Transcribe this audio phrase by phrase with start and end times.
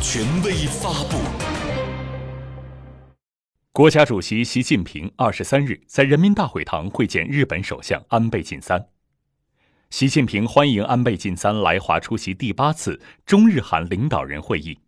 [0.00, 1.18] 权威发布。
[3.70, 8.88] 国家主席习近平二十三日在人民大会堂会见日本首相安倍晋三。
[9.90, 14.78] 习近平欢迎安倍晋三来华出席第八次中日韩领导人会议。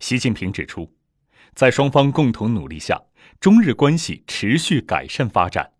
[0.00, 0.92] 习近平指出，
[1.54, 3.00] 在双方共同努力下，
[3.38, 5.70] 中日关系持续改善发展。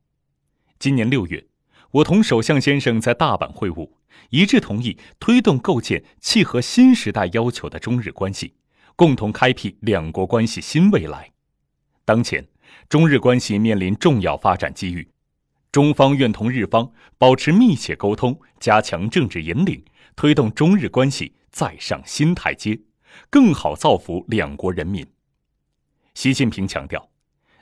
[0.79, 1.49] 今年六月，
[1.91, 3.91] 我同首相先生在大阪会晤，
[4.31, 8.55] 一致同意推动构建契合新时代要求的中日关系，
[8.97, 11.33] 共同开辟两国关系新未来。
[12.05, 12.47] 当前，
[12.89, 15.09] 中日关系面临重要发展机遇，
[15.71, 19.85] 中方愿同日方保持密切沟通，加强政治引领，
[20.17, 22.81] 推动中日关系再上新台阶，
[23.31, 25.07] 更好造福两国人民。
[26.15, 27.11] 习近平强调，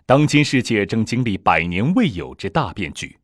[0.06, 3.18] 当今世界正经历百年未有之大变局，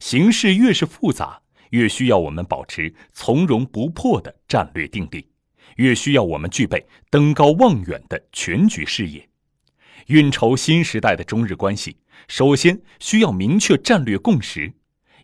[0.00, 1.42] 形势越是复杂，
[1.74, 5.26] 越需要我们保持从容不迫的战略定力，
[5.74, 9.28] 越需要我们具备登高望远的全局视野。
[10.06, 11.96] 运筹新时代的中日关系，
[12.28, 14.72] 首先需要明确战略共识，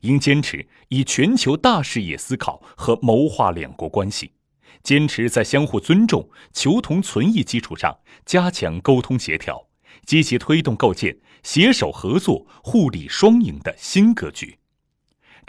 [0.00, 4.32] 应坚持以全球大视野思考和谋划两国关系，
[4.82, 9.68] 坚持在相互尊重、求同存异基础上加强沟通协调，
[10.04, 14.56] 积极推动构建携手合作、互利双赢的新格局。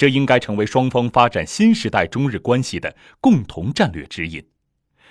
[0.02, 4.44] 这应该成为双方发展新时代中日关系的共同战略指引。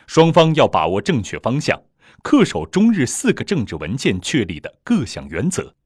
[0.08, 1.80] 双方要把握正确方向。
[2.24, 5.77] 恪守中日四个政治文件确立的各项原则，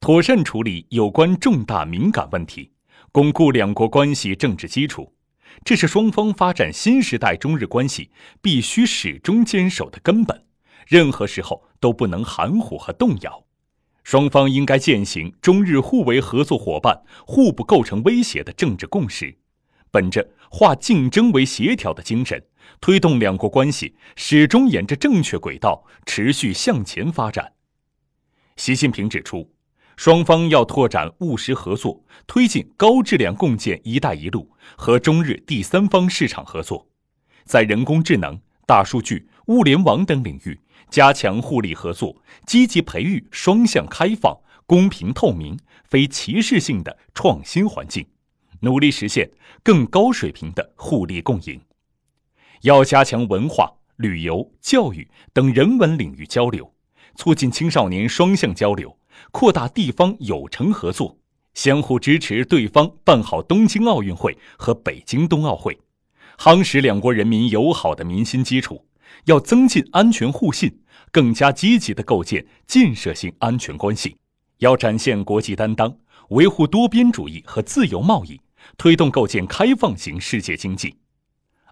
[0.00, 2.72] 妥善处理有关重大敏感问题，
[3.12, 5.14] 巩固两国关系政治基础，
[5.64, 8.10] 这是双方发展新时代中日关系
[8.42, 10.46] 必须始终坚守的根本，
[10.88, 13.44] 任何时候都不能含糊和动摇。
[14.08, 19.36] 双方应该践行中日互为合作伙伴、互不构成威胁的政治共识，
[19.90, 22.42] 本着化竞争为协调的精神。
[22.80, 27.52] 推动两国关系始终沿着正确轨道持续向前发展。
[28.56, 29.52] 习近平指出，
[29.98, 36.88] 双方要拓展务实合作，推进高质量共建“一带一路”和中日第三方市场合作，
[37.44, 42.14] 在人工智能、大数据、物联网等领域加强互利合作，
[42.46, 44.36] 积极培育双向开放、
[44.66, 48.06] 公平透明、非歧视性的创新环境，
[48.60, 49.30] 努力实现
[49.62, 51.58] 更高水平的互利共赢。
[52.60, 56.70] 要加强文化、旅游、教育等人文领域交流，
[57.16, 58.98] 促进青少年双向交流，
[59.30, 61.16] 扩大地方有成合作，
[61.54, 65.80] 相互支持对方办好东京奥运会和北京冬奥会，
[66.38, 68.86] 夯实两国人民友好的民心基础。
[69.24, 74.16] 要增进安全互信，更加积极地构建建设性安全关系。
[74.58, 75.94] 要展现国际担当，
[76.30, 78.40] 维护多边主义和自由贸易，
[78.76, 80.94] 推动构建开放型世界经济。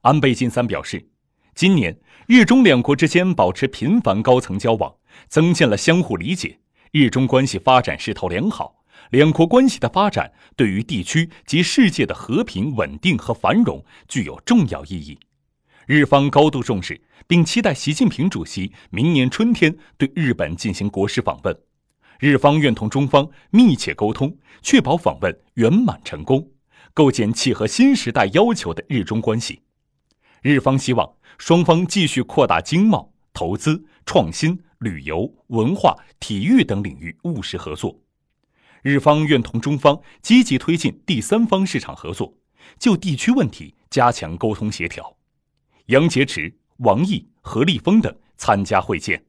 [0.02, 1.08] 安倍晋三表示，
[1.54, 1.96] 今年
[2.26, 4.92] 日中两国之间保持频繁高层交往，
[5.28, 6.58] 增进了相互理解，
[6.90, 8.74] 日中关系发展势头良好。
[9.10, 15.18] 两国关系的发展对于地区及世界的和平稳定和繁荣具有重要意义。
[15.86, 21.56] 日方高度重视，并期待习近平主席明年春天对日本进行国事访问。
[22.18, 26.50] 日方愿同中方密切沟通，确保访问圆满成功，
[26.92, 29.62] 构建契合新时代要求的日中关系。
[30.42, 38.00] 日方希望双方继续扩大经贸、投资、创新、旅游、文化、体育等领域务实合作。
[38.82, 42.34] 日方愿同中方积极推进第三方市场合作，
[42.78, 45.16] 就地区问题加强沟通协调。
[45.86, 49.25] 杨洁篪、王毅、何立峰等参加会见。